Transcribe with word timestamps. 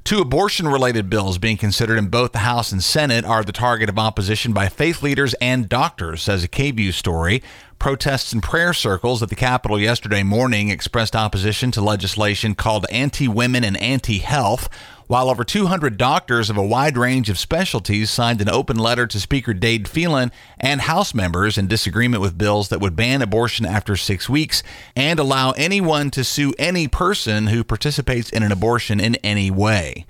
Two 0.02 0.20
abortion 0.20 0.66
related 0.66 1.10
bills 1.10 1.38
being 1.38 1.58
considered 1.58 1.98
in 1.98 2.08
both 2.08 2.32
the 2.32 2.38
House 2.38 2.72
and 2.72 2.82
Senate 2.82 3.24
are 3.24 3.44
the 3.44 3.52
target 3.52 3.88
of 3.88 3.98
opposition 3.98 4.52
by 4.52 4.68
faith 4.68 5.02
leaders 5.02 5.34
and 5.34 5.68
doctors, 5.68 6.22
says 6.22 6.42
a 6.42 6.48
KVUE 6.48 6.94
story. 6.94 7.42
Protests 7.78 8.32
and 8.32 8.42
prayer 8.42 8.72
circles 8.72 9.22
at 9.22 9.28
the 9.28 9.36
Capitol 9.36 9.78
yesterday 9.78 10.22
morning 10.22 10.70
expressed 10.70 11.14
opposition 11.14 11.70
to 11.72 11.80
legislation 11.80 12.54
called 12.54 12.86
Anti 12.90 13.28
Women 13.28 13.62
and 13.62 13.76
Anti 13.76 14.18
Health 14.18 14.68
while 15.10 15.28
over 15.28 15.42
200 15.42 15.96
doctors 15.96 16.50
of 16.50 16.56
a 16.56 16.64
wide 16.64 16.96
range 16.96 17.28
of 17.28 17.36
specialties 17.36 18.08
signed 18.08 18.40
an 18.40 18.48
open 18.48 18.78
letter 18.78 19.08
to 19.08 19.18
Speaker 19.18 19.52
Dade 19.52 19.88
Phelan 19.88 20.30
and 20.60 20.82
House 20.82 21.14
members 21.14 21.58
in 21.58 21.66
disagreement 21.66 22.20
with 22.20 22.38
bills 22.38 22.68
that 22.68 22.80
would 22.80 22.94
ban 22.94 23.20
abortion 23.20 23.66
after 23.66 23.96
six 23.96 24.28
weeks 24.28 24.62
and 24.94 25.18
allow 25.18 25.50
anyone 25.56 26.12
to 26.12 26.22
sue 26.22 26.54
any 26.60 26.86
person 26.86 27.48
who 27.48 27.64
participates 27.64 28.30
in 28.30 28.44
an 28.44 28.52
abortion 28.52 29.00
in 29.00 29.16
any 29.16 29.50
way. 29.50 30.06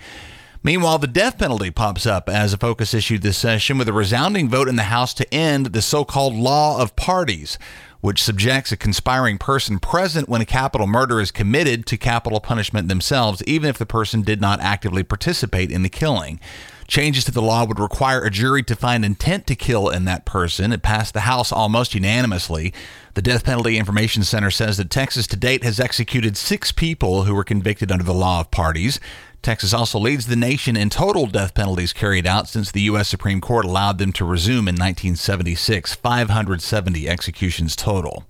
Meanwhile, 0.63 0.99
the 0.99 1.07
death 1.07 1.39
penalty 1.39 1.71
pops 1.71 2.05
up 2.05 2.29
as 2.29 2.53
a 2.53 2.59
focus 2.59 2.93
issue 2.93 3.17
this 3.17 3.39
session 3.39 3.79
with 3.79 3.89
a 3.89 3.95
resounding 3.95 4.51
vote 4.51 4.69
in 4.69 4.77
the 4.77 4.83
House 4.83 5.15
to 5.15 5.35
end 5.35 5.69
the 5.69 5.81
so 5.81 6.05
called 6.05 6.35
law 6.35 6.79
of 6.79 6.95
parties 6.97 7.59
which 8.01 8.23
subjects 8.23 8.73
a 8.73 8.77
conspiring 8.77 9.39
person 9.39 9.79
present 9.79 10.29
when 10.29 10.41
a 10.41 10.47
capital 10.47 10.87
murder 10.87 11.21
is 11.21 11.31
committed 11.31 11.87
to 11.87 11.97
capital 11.97 12.41
punishment 12.41 12.89
themselves, 12.89 13.43
even 13.47 13.69
if 13.69 13.79
the 13.79 13.87
person 13.87 14.23
did 14.23 14.41
not 14.41 14.61
actively 14.61 15.03
participate 15.03 15.71
in 15.71 15.83
the 15.83 15.89
killing. 15.89 16.41
Changes 16.89 17.25
to 17.25 17.31
the 17.31 17.41
law 17.41 17.65
would 17.65 17.79
require 17.79 18.25
a 18.25 18.31
jury 18.31 18.65
to 18.65 18.75
find 18.75 19.05
intent 19.05 19.47
to 19.47 19.55
kill 19.55 19.89
in 19.89 20.07
that 20.07 20.25
person. 20.25 20.73
It 20.73 20.83
passed 20.83 21.15
the 21.15 21.21
House 21.21 21.53
almost 21.53 21.95
unanimously. 21.95 22.75
The 23.15 23.23
Death 23.23 23.45
Penalty 23.45 23.79
Information 23.79 24.25
Center 24.25 24.51
says 24.51 24.77
that 24.79 24.91
Texas 24.91 25.29
to 25.29 25.37
date 25.37 25.63
has 25.63 25.79
executed 25.79 26.37
six 26.37 26.73
people 26.73 27.25
who 27.25 27.35
were 27.35 27.45
convicted 27.45 27.93
under 27.93 28.03
the 28.03 28.13
law 28.13 28.41
of 28.41 28.51
parties. 28.51 28.99
Texas 29.43 29.73
also 29.73 29.99
leads 29.99 30.27
the 30.27 30.37
nation 30.37 30.77
in 30.77 30.91
total 30.91 31.27
death 31.27 31.55
penalties 31.55 31.95
carried 31.95 32.27
out 32.27 32.47
since 32.47 32.71
the 32.71 32.83
U.S. 32.83 33.09
Supreme 33.09 33.41
Court 33.41 33.65
allowed 33.65 33.97
them 33.97 34.13
to 34.13 34.25
resume 34.25 34.69
in 34.69 34.75
1976, 34.75 35.95
570 35.95 37.09
executions 37.09 37.75
total. 37.75 38.25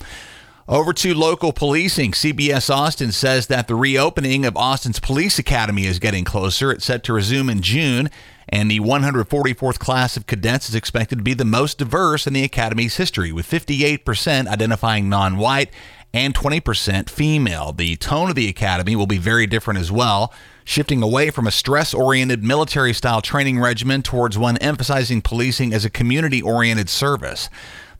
Over 0.68 0.92
to 0.92 1.12
local 1.12 1.52
policing. 1.52 2.12
CBS 2.12 2.70
Austin 2.70 3.10
says 3.10 3.48
that 3.48 3.66
the 3.66 3.74
reopening 3.74 4.46
of 4.46 4.56
Austin's 4.56 5.00
Police 5.00 5.36
Academy 5.36 5.84
is 5.86 5.98
getting 5.98 6.24
closer. 6.24 6.70
It's 6.70 6.84
set 6.84 7.02
to 7.04 7.12
resume 7.12 7.50
in 7.50 7.60
June, 7.60 8.08
and 8.48 8.70
the 8.70 8.78
144th 8.78 9.80
class 9.80 10.16
of 10.16 10.28
cadets 10.28 10.68
is 10.68 10.76
expected 10.76 11.16
to 11.16 11.24
be 11.24 11.34
the 11.34 11.44
most 11.44 11.78
diverse 11.78 12.24
in 12.28 12.34
the 12.34 12.44
Academy's 12.44 12.98
history, 12.98 13.32
with 13.32 13.50
58% 13.50 14.46
identifying 14.46 15.08
non 15.08 15.38
white 15.38 15.70
and 16.14 16.34
20% 16.34 17.10
female. 17.10 17.72
The 17.72 17.96
tone 17.96 18.28
of 18.28 18.36
the 18.36 18.48
Academy 18.48 18.94
will 18.94 19.08
be 19.08 19.18
very 19.18 19.48
different 19.48 19.80
as 19.80 19.90
well 19.90 20.32
shifting 20.70 21.02
away 21.02 21.30
from 21.30 21.48
a 21.48 21.50
stress 21.50 21.92
oriented 21.92 22.44
military 22.44 22.92
style 22.92 23.20
training 23.20 23.58
regimen 23.58 24.02
towards 24.02 24.38
one 24.38 24.56
emphasizing 24.58 25.20
policing 25.20 25.74
as 25.74 25.84
a 25.84 25.90
community 25.90 26.40
oriented 26.40 26.88
service. 26.88 27.50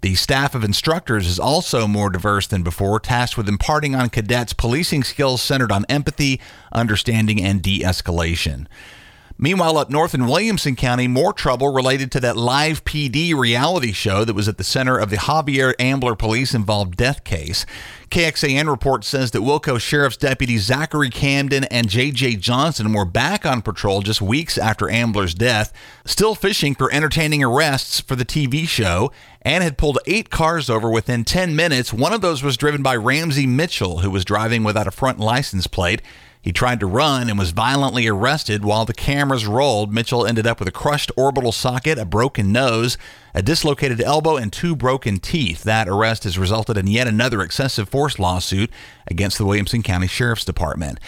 The 0.03 0.15
staff 0.15 0.55
of 0.55 0.63
instructors 0.63 1.27
is 1.27 1.41
also 1.41 1.89
more 1.89 2.11
diverse 2.11 2.47
than 2.47 2.63
before, 2.63 3.01
tasked 3.01 3.37
with 3.37 3.49
imparting 3.49 3.97
on 3.97 4.09
cadets 4.09 4.53
policing 4.53 5.03
skills 5.03 5.43
centered 5.43 5.73
on 5.73 5.85
empathy, 5.89 6.41
understanding, 6.73 7.43
and 7.43 7.61
de 7.61 7.81
escalation. 7.81 8.69
Meanwhile, 9.43 9.79
up 9.79 9.89
north 9.89 10.13
in 10.13 10.27
Williamson 10.27 10.77
County, 10.77 11.09
more 11.09 11.33
trouble 11.33 11.73
related 11.73 12.13
to 12.13 12.21
that 12.21 12.37
live 12.37 12.85
PD 12.85 13.35
reality 13.35 13.91
show 13.91 14.23
that 14.23 14.35
was 14.35 14.49
at 14.49 14.59
the 14.59 14.65
center 14.65 14.99
of 14.99 15.09
the 15.09 15.17
Javier 15.17 15.73
Ambler 15.79 16.15
police 16.15 16.53
involved 16.53 16.95
death 16.95 17.25
case. 17.25 17.65
KXAN 18.11 18.69
report 18.69 19.03
says 19.03 19.31
that 19.31 19.39
Wilco 19.39 19.81
Sheriff's 19.81 20.19
Deputy 20.19 20.59
Zachary 20.59 21.09
Camden 21.09 21.65
and 21.65 21.89
J.J. 21.89 22.37
Johnson 22.37 22.93
were 22.93 23.07
back 23.07 23.47
on 23.47 23.63
patrol 23.63 24.03
just 24.03 24.21
weeks 24.21 24.59
after 24.59 24.91
Ambler's 24.91 25.33
death, 25.33 25.73
still 26.05 26.35
fishing 26.35 26.75
for 26.75 26.93
entertaining 26.93 27.43
arrests 27.43 27.99
for 27.99 28.17
the 28.17 28.27
TV 28.27 28.69
show, 28.69 29.11
and 29.41 29.65
had 29.65 29.79
pulled 29.79 30.01
eight 30.05 30.29
cars 30.29 30.69
over 30.69 30.91
within 30.91 31.25
10 31.25 31.57
minutes. 31.57 31.95
One 31.95 32.13
of 32.13 32.21
those 32.21 32.43
was 32.43 32.59
driven 32.59 32.83
by 32.83 32.95
Ramsey 32.95 33.47
Mitchell, 33.47 34.01
who 34.01 34.11
was 34.11 34.27
driving 34.27 34.65
without 34.65 34.87
a 34.87 34.91
front 34.91 35.19
license 35.19 35.67
plate. 35.67 36.03
He 36.43 36.53
tried 36.53 36.81
to 36.81 36.87
run 36.87 37.29
and 37.29 37.39
was 37.39 37.51
violently 37.51 38.07
arrested 38.07 38.65
while 38.65 38.87
the 38.87 38.95
cameras 38.95 39.47
rolled. 39.47 39.93
Mitchell 39.93 40.27
ended 40.27 40.47
up 40.47 40.59
with 40.59 40.69
a 40.69 40.73
crushed 40.73 41.13
orbital 41.17 41.53
socket, 41.53 41.99
a 41.99 42.07
broken 42.07 42.51
nose, 42.51 42.97
a 43.35 43.43
dislocated 43.43 44.01
elbow, 44.01 44.37
and 44.37 44.51
two 44.51 44.75
broken 44.75 45.19
teeth. 45.19 45.63
That 45.65 45.89
arrest 45.89 46.25
has 46.25 46.39
resulted 46.39 46.79
in 46.79 46.87
yet 46.87 47.07
another 47.07 47.43
excessive 47.43 47.91
force 47.91 48.19
lawsuit 48.19 48.71
against 49.07 49.37
the 49.37 49.45
Williamson 49.45 49.83
County 49.83 50.07
Sheriff's 50.07 50.45
Department. 50.47 50.99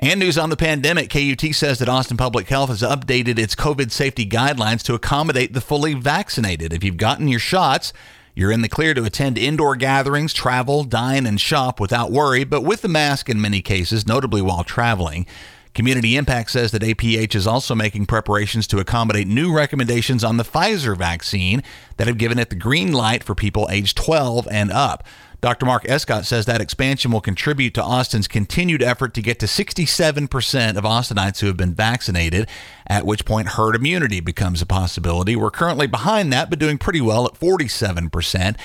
And 0.00 0.18
news 0.18 0.36
on 0.36 0.50
the 0.50 0.56
pandemic 0.56 1.10
KUT 1.10 1.54
says 1.54 1.78
that 1.78 1.88
Austin 1.88 2.16
Public 2.16 2.48
Health 2.48 2.70
has 2.70 2.82
updated 2.82 3.38
its 3.38 3.54
COVID 3.54 3.92
safety 3.92 4.26
guidelines 4.26 4.82
to 4.82 4.94
accommodate 4.94 5.52
the 5.52 5.60
fully 5.60 5.94
vaccinated. 5.94 6.72
If 6.72 6.82
you've 6.82 6.96
gotten 6.96 7.28
your 7.28 7.38
shots, 7.38 7.92
you're 8.34 8.52
in 8.52 8.62
the 8.62 8.68
clear 8.68 8.94
to 8.94 9.04
attend 9.04 9.36
indoor 9.36 9.76
gatherings, 9.76 10.32
travel, 10.32 10.84
dine, 10.84 11.26
and 11.26 11.40
shop 11.40 11.78
without 11.78 12.10
worry, 12.10 12.44
but 12.44 12.62
with 12.62 12.80
the 12.82 12.88
mask 12.88 13.28
in 13.28 13.40
many 13.40 13.60
cases, 13.60 14.06
notably 14.06 14.40
while 14.40 14.64
traveling. 14.64 15.26
Community 15.74 16.16
Impact 16.16 16.50
says 16.50 16.70
that 16.72 16.82
APH 16.82 17.34
is 17.34 17.46
also 17.46 17.74
making 17.74 18.06
preparations 18.06 18.66
to 18.68 18.78
accommodate 18.78 19.26
new 19.26 19.54
recommendations 19.54 20.22
on 20.22 20.36
the 20.36 20.44
Pfizer 20.44 20.96
vaccine 20.96 21.62
that 21.96 22.06
have 22.06 22.18
given 22.18 22.38
it 22.38 22.50
the 22.50 22.56
green 22.56 22.92
light 22.92 23.24
for 23.24 23.34
people 23.34 23.68
age 23.70 23.94
12 23.94 24.46
and 24.50 24.70
up. 24.70 25.02
Dr. 25.42 25.66
Mark 25.66 25.84
Escott 25.88 26.24
says 26.24 26.46
that 26.46 26.60
expansion 26.60 27.10
will 27.10 27.20
contribute 27.20 27.74
to 27.74 27.82
Austin's 27.82 28.28
continued 28.28 28.80
effort 28.80 29.12
to 29.14 29.20
get 29.20 29.40
to 29.40 29.46
67% 29.46 30.76
of 30.76 30.84
Austinites 30.84 31.40
who 31.40 31.48
have 31.48 31.56
been 31.56 31.74
vaccinated, 31.74 32.48
at 32.86 33.04
which 33.04 33.24
point 33.24 33.48
herd 33.48 33.74
immunity 33.74 34.20
becomes 34.20 34.62
a 34.62 34.66
possibility. 34.66 35.34
We're 35.34 35.50
currently 35.50 35.88
behind 35.88 36.32
that, 36.32 36.48
but 36.48 36.60
doing 36.60 36.78
pretty 36.78 37.00
well 37.00 37.26
at 37.26 37.34
47%. 37.34 38.56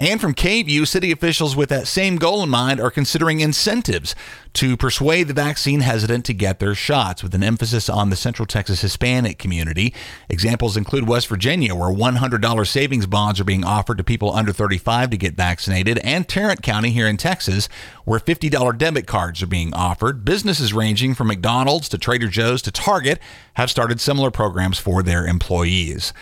And 0.00 0.20
from 0.20 0.34
KVUE, 0.34 0.88
city 0.88 1.12
officials 1.12 1.54
with 1.54 1.68
that 1.68 1.86
same 1.86 2.16
goal 2.16 2.42
in 2.42 2.48
mind 2.48 2.80
are 2.80 2.90
considering 2.90 3.38
incentives 3.38 4.16
to 4.54 4.76
persuade 4.76 5.28
the 5.28 5.34
vaccine 5.34 5.80
hesitant 5.80 6.24
to 6.24 6.34
get 6.34 6.58
their 6.58 6.74
shots, 6.74 7.22
with 7.22 7.32
an 7.32 7.44
emphasis 7.44 7.88
on 7.88 8.10
the 8.10 8.16
Central 8.16 8.44
Texas 8.44 8.80
Hispanic 8.80 9.38
community. 9.38 9.94
Examples 10.28 10.76
include 10.76 11.08
West 11.08 11.28
Virginia, 11.28 11.76
where 11.76 11.94
$100 11.94 12.66
savings 12.66 13.06
bonds 13.06 13.38
are 13.38 13.44
being 13.44 13.64
offered 13.64 13.98
to 13.98 14.04
people 14.04 14.34
under 14.34 14.52
35 14.52 15.10
to 15.10 15.16
get 15.16 15.34
vaccinated, 15.34 15.98
and 15.98 16.28
Tarrant 16.28 16.62
County 16.62 16.90
here 16.90 17.06
in 17.06 17.16
Texas, 17.16 17.68
where 18.04 18.18
$50 18.18 18.76
debit 18.76 19.06
cards 19.06 19.44
are 19.44 19.48
being 19.48 19.72
offered. 19.74 20.24
Businesses 20.24 20.74
ranging 20.74 21.14
from 21.14 21.28
McDonald's 21.28 21.88
to 21.90 21.98
Trader 21.98 22.28
Joe's 22.28 22.62
to 22.62 22.72
Target 22.72 23.20
have 23.54 23.70
started 23.70 24.00
similar 24.00 24.32
programs 24.32 24.78
for 24.78 25.04
their 25.04 25.24
employees. 25.24 26.12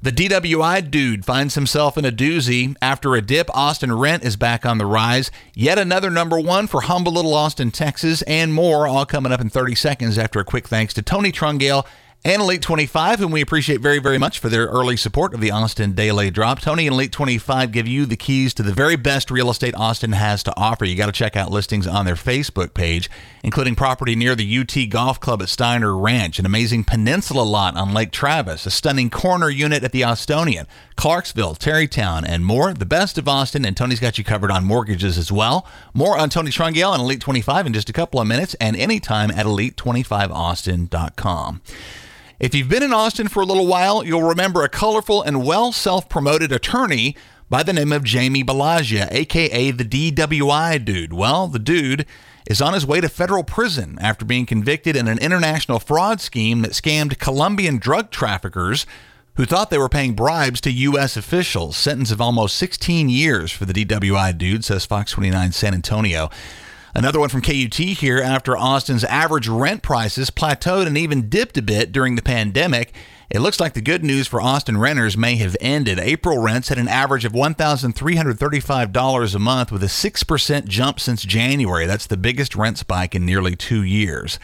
The 0.00 0.12
DWI 0.12 0.90
dude 0.90 1.24
finds 1.24 1.56
himself 1.56 1.98
in 1.98 2.04
a 2.04 2.12
doozy. 2.12 2.76
After 2.80 3.16
a 3.16 3.22
dip, 3.22 3.50
Austin 3.52 3.92
rent 3.92 4.22
is 4.22 4.36
back 4.36 4.64
on 4.64 4.78
the 4.78 4.86
rise. 4.86 5.32
Yet 5.54 5.76
another 5.76 6.08
number 6.08 6.38
one 6.38 6.68
for 6.68 6.82
humble 6.82 7.12
little 7.12 7.34
Austin, 7.34 7.72
Texas, 7.72 8.22
and 8.22 8.54
more, 8.54 8.86
all 8.86 9.04
coming 9.04 9.32
up 9.32 9.40
in 9.40 9.50
30 9.50 9.74
seconds 9.74 10.16
after 10.16 10.38
a 10.38 10.44
quick 10.44 10.68
thanks 10.68 10.94
to 10.94 11.02
Tony 11.02 11.32
Trungale 11.32 11.84
and 12.24 12.42
Elite 12.42 12.62
25, 12.62 13.20
whom 13.20 13.30
we 13.30 13.40
appreciate 13.40 13.80
very, 13.80 14.00
very 14.00 14.18
much 14.18 14.40
for 14.40 14.48
their 14.48 14.66
early 14.66 14.96
support 14.96 15.32
of 15.32 15.40
the 15.40 15.52
Austin 15.52 15.92
Daily 15.92 16.32
Drop. 16.32 16.60
Tony 16.60 16.88
and 16.88 16.94
Elite 16.94 17.12
25 17.12 17.70
give 17.70 17.86
you 17.86 18.06
the 18.06 18.16
keys 18.16 18.52
to 18.54 18.64
the 18.64 18.72
very 18.72 18.96
best 18.96 19.30
real 19.30 19.50
estate 19.50 19.76
Austin 19.76 20.10
has 20.12 20.42
to 20.42 20.52
offer. 20.56 20.84
You 20.84 20.96
got 20.96 21.06
to 21.06 21.12
check 21.12 21.36
out 21.36 21.52
listings 21.52 21.86
on 21.86 22.06
their 22.06 22.16
Facebook 22.16 22.74
page, 22.74 23.08
including 23.44 23.76
property 23.76 24.16
near 24.16 24.34
the 24.34 24.58
UT 24.58 24.76
Golf 24.90 25.20
Club 25.20 25.40
at 25.42 25.48
Steiner 25.48 25.96
Ranch, 25.96 26.40
an 26.40 26.46
amazing 26.46 26.82
peninsula 26.82 27.42
lot 27.42 27.76
on 27.76 27.94
Lake 27.94 28.10
Travis, 28.10 28.66
a 28.66 28.70
stunning 28.70 29.10
corner 29.10 29.48
unit 29.48 29.84
at 29.84 29.92
the 29.92 30.04
Austonian, 30.04 30.66
Clarksville, 30.96 31.54
Tarrytown, 31.54 32.24
and 32.24 32.44
more. 32.44 32.74
The 32.74 32.84
best 32.84 33.16
of 33.16 33.28
Austin, 33.28 33.64
and 33.64 33.76
Tony's 33.76 34.00
got 34.00 34.18
you 34.18 34.24
covered 34.24 34.50
on 34.50 34.64
mortgages 34.64 35.18
as 35.18 35.30
well. 35.30 35.68
More 35.94 36.18
on 36.18 36.30
Tony 36.30 36.50
Trungale 36.50 36.94
and 36.94 37.02
Elite 37.02 37.20
25 37.20 37.66
in 37.66 37.72
just 37.72 37.88
a 37.88 37.92
couple 37.92 38.20
of 38.20 38.26
minutes, 38.26 38.54
and 38.54 38.74
anytime 38.74 39.30
at 39.30 39.46
elite25austin.com. 39.46 41.60
If 42.40 42.54
you've 42.54 42.68
been 42.68 42.84
in 42.84 42.92
Austin 42.92 43.26
for 43.26 43.42
a 43.42 43.46
little 43.46 43.66
while, 43.66 44.04
you'll 44.04 44.22
remember 44.22 44.62
a 44.62 44.68
colorful 44.68 45.22
and 45.22 45.44
well 45.44 45.72
self 45.72 46.08
promoted 46.08 46.52
attorney 46.52 47.16
by 47.50 47.64
the 47.64 47.72
name 47.72 47.90
of 47.90 48.04
Jamie 48.04 48.44
Balagia, 48.44 49.08
aka 49.10 49.72
the 49.72 49.84
DWI 49.84 50.84
dude. 50.84 51.12
Well, 51.12 51.48
the 51.48 51.58
dude 51.58 52.06
is 52.48 52.62
on 52.62 52.74
his 52.74 52.86
way 52.86 53.00
to 53.00 53.08
federal 53.08 53.42
prison 53.42 53.98
after 54.00 54.24
being 54.24 54.46
convicted 54.46 54.94
in 54.94 55.08
an 55.08 55.18
international 55.18 55.80
fraud 55.80 56.20
scheme 56.20 56.62
that 56.62 56.72
scammed 56.72 57.18
Colombian 57.18 57.78
drug 57.78 58.12
traffickers 58.12 58.86
who 59.34 59.44
thought 59.44 59.70
they 59.70 59.78
were 59.78 59.88
paying 59.88 60.14
bribes 60.14 60.60
to 60.60 60.70
U.S. 60.70 61.16
officials. 61.16 61.76
Sentence 61.76 62.12
of 62.12 62.20
almost 62.20 62.54
16 62.54 63.08
years 63.08 63.50
for 63.50 63.64
the 63.64 63.72
DWI 63.72 64.38
dude, 64.38 64.64
says 64.64 64.86
Fox 64.86 65.10
29 65.10 65.50
San 65.50 65.74
Antonio. 65.74 66.30
Another 66.94 67.20
one 67.20 67.28
from 67.28 67.42
KUT 67.42 67.74
here 67.74 68.20
after 68.20 68.56
Austin's 68.56 69.04
average 69.04 69.48
rent 69.48 69.82
prices 69.82 70.30
plateaued 70.30 70.86
and 70.86 70.96
even 70.96 71.28
dipped 71.28 71.58
a 71.58 71.62
bit 71.62 71.92
during 71.92 72.16
the 72.16 72.22
pandemic. 72.22 72.94
It 73.30 73.40
looks 73.40 73.60
like 73.60 73.74
the 73.74 73.82
good 73.82 74.02
news 74.02 74.26
for 74.26 74.40
Austin 74.40 74.78
renters 74.78 75.16
may 75.16 75.36
have 75.36 75.56
ended. 75.60 75.98
April 75.98 76.38
rents 76.38 76.70
had 76.70 76.78
an 76.78 76.88
average 76.88 77.26
of 77.26 77.32
$1,335 77.32 79.34
a 79.34 79.38
month 79.38 79.70
with 79.70 79.82
a 79.82 79.86
6% 79.86 80.66
jump 80.66 80.98
since 80.98 81.24
January. 81.24 81.84
That's 81.84 82.06
the 82.06 82.16
biggest 82.16 82.56
rent 82.56 82.78
spike 82.78 83.14
in 83.14 83.26
nearly 83.26 83.54
two 83.54 83.82
years. 83.82 84.38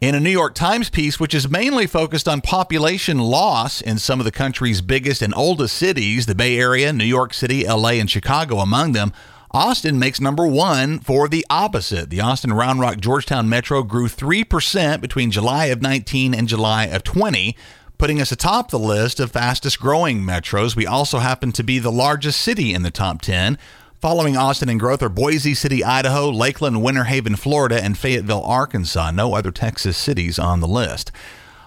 In 0.00 0.16
a 0.16 0.20
New 0.20 0.30
York 0.30 0.54
Times 0.54 0.90
piece, 0.90 1.20
which 1.20 1.32
is 1.32 1.48
mainly 1.48 1.86
focused 1.86 2.26
on 2.26 2.40
population 2.40 3.18
loss 3.18 3.80
in 3.80 3.98
some 3.98 4.20
of 4.20 4.24
the 4.24 4.32
country's 4.32 4.80
biggest 4.80 5.22
and 5.22 5.32
oldest 5.34 5.76
cities, 5.76 6.26
the 6.26 6.34
Bay 6.34 6.58
Area, 6.58 6.92
New 6.92 7.04
York 7.04 7.32
City, 7.32 7.64
LA, 7.64 7.90
and 7.90 8.10
Chicago 8.10 8.58
among 8.58 8.92
them, 8.92 9.12
Austin 9.54 10.00
makes 10.00 10.20
number 10.20 10.48
one 10.48 10.98
for 10.98 11.28
the 11.28 11.46
opposite. 11.48 12.10
The 12.10 12.20
Austin 12.20 12.52
Round 12.52 12.80
Rock 12.80 12.96
Georgetown 12.96 13.48
Metro 13.48 13.84
grew 13.84 14.08
3% 14.08 15.00
between 15.00 15.30
July 15.30 15.66
of 15.66 15.80
19 15.80 16.34
and 16.34 16.48
July 16.48 16.86
of 16.86 17.04
20, 17.04 17.56
putting 17.96 18.20
us 18.20 18.32
atop 18.32 18.72
the 18.72 18.80
list 18.80 19.20
of 19.20 19.30
fastest 19.30 19.78
growing 19.78 20.22
metros. 20.22 20.74
We 20.74 20.88
also 20.88 21.20
happen 21.20 21.52
to 21.52 21.62
be 21.62 21.78
the 21.78 21.92
largest 21.92 22.40
city 22.40 22.74
in 22.74 22.82
the 22.82 22.90
top 22.90 23.22
10. 23.22 23.56
Following 24.00 24.36
Austin 24.36 24.68
in 24.68 24.76
growth 24.76 25.04
are 25.04 25.08
Boise 25.08 25.54
City, 25.54 25.84
Idaho, 25.84 26.30
Lakeland, 26.30 26.82
Winter 26.82 27.04
Haven, 27.04 27.36
Florida, 27.36 27.80
and 27.80 27.96
Fayetteville, 27.96 28.42
Arkansas. 28.42 29.12
No 29.12 29.34
other 29.36 29.52
Texas 29.52 29.96
cities 29.96 30.36
on 30.36 30.58
the 30.58 30.66
list. 30.66 31.12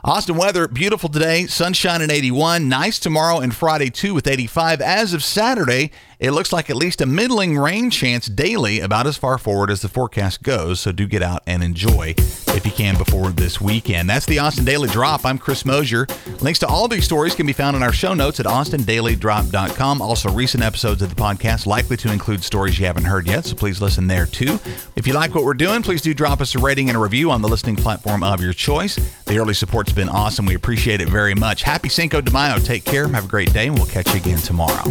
Austin 0.03 0.37
weather, 0.37 0.69
beautiful 0.69 1.09
today, 1.09 1.47
sunshine 1.47 2.01
at 2.01 2.11
81, 2.11 2.69
nice 2.69 2.97
tomorrow 2.97 3.39
and 3.39 3.53
Friday 3.53 3.89
too 3.89 4.13
with 4.13 4.25
85. 4.25 4.79
As 4.79 5.13
of 5.13 5.21
Saturday, 5.21 5.91
it 6.19 6.31
looks 6.31 6.51
like 6.51 6.69
at 6.69 6.75
least 6.75 7.01
a 7.01 7.05
middling 7.05 7.57
rain 7.57 7.91
chance 7.91 8.25
daily, 8.25 8.79
about 8.79 9.05
as 9.05 9.17
far 9.17 9.37
forward 9.37 9.69
as 9.69 9.81
the 9.81 9.87
forecast 9.87 10.41
goes. 10.41 10.79
So 10.79 10.91
do 10.91 11.05
get 11.05 11.21
out 11.21 11.43
and 11.45 11.63
enjoy 11.63 12.15
if 12.17 12.65
you 12.65 12.71
can 12.71 12.97
before 12.97 13.29
this 13.29 13.61
weekend. 13.61 14.09
That's 14.09 14.25
the 14.25 14.39
Austin 14.39 14.65
Daily 14.65 14.89
Drop. 14.89 15.25
I'm 15.25 15.37
Chris 15.37 15.63
Mosier. 15.63 16.07
Links 16.41 16.59
to 16.59 16.67
all 16.67 16.87
these 16.87 17.05
stories 17.05 17.35
can 17.35 17.45
be 17.45 17.53
found 17.53 17.75
in 17.75 17.83
our 17.83 17.93
show 17.93 18.15
notes 18.15 18.39
at 18.39 18.47
austindailydrop.com. 18.47 20.01
Also, 20.01 20.31
recent 20.31 20.63
episodes 20.63 21.01
of 21.03 21.09
the 21.09 21.15
podcast 21.15 21.67
likely 21.67 21.97
to 21.97 22.11
include 22.11 22.43
stories 22.43 22.79
you 22.79 22.87
haven't 22.87 23.05
heard 23.05 23.27
yet, 23.27 23.45
so 23.45 23.55
please 23.55 23.79
listen 23.79 24.07
there 24.07 24.25
too. 24.25 24.59
If 24.95 25.05
you 25.05 25.13
like 25.13 25.35
what 25.35 25.43
we're 25.43 25.53
doing, 25.53 25.83
please 25.83 26.01
do 26.01 26.13
drop 26.15 26.41
us 26.41 26.55
a 26.55 26.59
rating 26.59 26.89
and 26.89 26.97
a 26.97 26.99
review 26.99 27.29
on 27.29 27.43
the 27.43 27.47
listening 27.47 27.75
platform 27.75 28.23
of 28.23 28.41
your 28.41 28.53
choice. 28.53 28.95
The 29.25 29.37
early 29.37 29.53
support's 29.53 29.93
been 29.93 30.09
awesome. 30.09 30.47
We 30.47 30.55
appreciate 30.55 30.99
it 30.99 31.09
very 31.09 31.35
much. 31.35 31.61
Happy 31.61 31.89
Cinco 31.89 32.21
de 32.21 32.31
Mayo. 32.31 32.57
Take 32.57 32.85
care. 32.85 33.07
Have 33.07 33.25
a 33.25 33.27
great 33.27 33.53
day, 33.53 33.67
and 33.67 33.75
we'll 33.75 33.85
catch 33.85 34.09
you 34.09 34.19
again 34.19 34.39
tomorrow. 34.39 34.83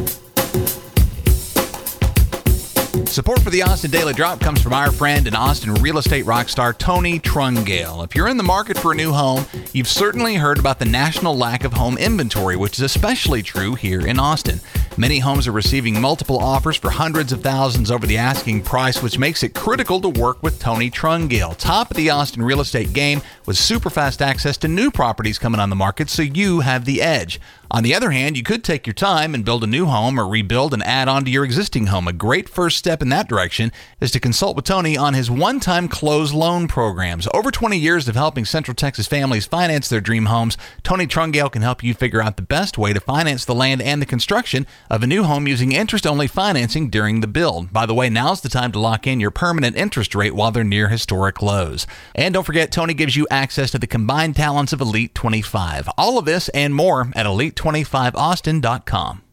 Support 3.06 3.40
for 3.40 3.50
the 3.50 3.62
Austin 3.62 3.90
Daily 3.90 4.12
Drop 4.12 4.40
comes 4.40 4.60
from 4.60 4.74
our 4.74 4.92
friend 4.92 5.26
and 5.26 5.34
Austin 5.34 5.72
real 5.76 5.96
estate 5.96 6.26
rock 6.26 6.50
star 6.50 6.74
Tony 6.74 7.18
Trungale. 7.18 8.04
If 8.04 8.14
you're 8.14 8.28
in 8.28 8.36
the 8.36 8.42
market 8.42 8.76
for 8.76 8.92
a 8.92 8.94
new 8.94 9.12
home, 9.12 9.46
you've 9.72 9.88
certainly 9.88 10.34
heard 10.34 10.58
about 10.58 10.78
the 10.78 10.84
national 10.84 11.34
lack 11.34 11.64
of 11.64 11.72
home 11.72 11.96
inventory, 11.96 12.56
which 12.56 12.74
is 12.74 12.80
especially 12.80 13.42
true 13.42 13.74
here 13.74 14.06
in 14.06 14.18
Austin. 14.18 14.60
Many 14.98 15.18
homes 15.18 15.46
are 15.46 15.52
receiving 15.52 15.98
multiple 16.00 16.38
offers 16.38 16.76
for 16.76 16.90
hundreds 16.90 17.32
of 17.32 17.42
thousands 17.42 17.90
over 17.90 18.06
the 18.06 18.18
asking 18.18 18.62
price, 18.62 19.02
which 19.02 19.18
makes 19.18 19.42
it 19.42 19.54
critical 19.54 20.00
to 20.00 20.08
work 20.08 20.42
with 20.42 20.58
Tony 20.58 20.90
Trungale, 20.90 21.56
top 21.56 21.90
of 21.90 21.96
the 21.96 22.10
Austin 22.10 22.42
real 22.42 22.60
estate 22.60 22.92
game 22.92 23.22
with 23.46 23.56
super 23.56 23.88
fast 23.88 24.20
access 24.20 24.56
to 24.58 24.68
new 24.68 24.90
properties 24.90 25.38
coming 25.38 25.60
on 25.60 25.70
the 25.70 25.76
market 25.76 26.10
so 26.10 26.22
you 26.22 26.60
have 26.60 26.84
the 26.84 27.00
edge. 27.00 27.40
On 27.70 27.82
the 27.82 27.94
other 27.94 28.12
hand, 28.12 28.36
you 28.36 28.42
could 28.42 28.62
take 28.62 28.86
your 28.86 28.94
time 28.94 29.34
and 29.34 29.44
build 29.44 29.64
a 29.64 29.66
new 29.66 29.86
home 29.86 30.20
or 30.20 30.26
rebuild 30.26 30.72
and 30.72 30.82
add 30.84 31.08
on 31.08 31.24
to 31.24 31.30
your 31.30 31.44
existing 31.44 31.86
home. 31.86 32.06
A 32.06 32.12
great 32.12 32.48
first 32.48 32.76
step 32.76 33.02
in 33.02 33.08
that 33.08 33.28
direction 33.28 33.72
is 34.00 34.12
to 34.12 34.20
consult 34.20 34.54
with 34.54 34.64
Tony 34.64 34.96
on 34.96 35.14
his 35.14 35.30
one 35.30 35.58
time 35.58 35.88
closed 35.88 36.32
loan 36.32 36.68
programs. 36.68 37.26
Over 37.34 37.50
20 37.50 37.76
years 37.76 38.06
of 38.06 38.14
helping 38.14 38.44
Central 38.44 38.74
Texas 38.74 39.08
families 39.08 39.46
finance 39.46 39.88
their 39.88 40.00
dream 40.00 40.26
homes, 40.26 40.56
Tony 40.84 41.06
Trungale 41.06 41.50
can 41.50 41.62
help 41.62 41.82
you 41.82 41.92
figure 41.92 42.22
out 42.22 42.36
the 42.36 42.42
best 42.42 42.78
way 42.78 42.92
to 42.92 43.00
finance 43.00 43.44
the 43.44 43.54
land 43.54 43.82
and 43.82 44.00
the 44.00 44.06
construction 44.06 44.66
of 44.88 45.02
a 45.02 45.06
new 45.06 45.24
home 45.24 45.48
using 45.48 45.72
interest 45.72 46.06
only 46.06 46.28
financing 46.28 46.88
during 46.88 47.20
the 47.20 47.26
build. 47.26 47.72
By 47.72 47.86
the 47.86 47.94
way, 47.94 48.08
now's 48.08 48.42
the 48.42 48.48
time 48.48 48.70
to 48.72 48.78
lock 48.78 49.06
in 49.06 49.18
your 49.18 49.32
permanent 49.32 49.76
interest 49.76 50.14
rate 50.14 50.34
while 50.34 50.52
they're 50.52 50.62
near 50.62 50.88
historic 50.88 51.42
lows. 51.42 51.86
And 52.14 52.32
don't 52.34 52.44
forget, 52.44 52.70
Tony 52.70 52.94
gives 52.94 53.16
you 53.16 53.26
access 53.28 53.72
to 53.72 53.78
the 53.78 53.86
combined 53.88 54.36
talents 54.36 54.72
of 54.72 54.80
Elite 54.80 55.14
25. 55.14 55.88
All 55.98 56.18
of 56.18 56.26
this 56.26 56.48
and 56.50 56.72
more 56.72 57.10
at 57.16 57.26
Elite 57.26 57.55
25austin.com. 57.56 59.25